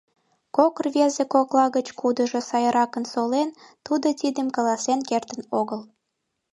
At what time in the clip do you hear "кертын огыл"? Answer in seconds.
5.09-5.81